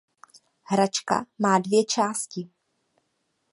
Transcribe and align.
Hračka 0.63 1.25
má 1.39 1.59
dvě 1.59 1.85
části. 1.85 2.49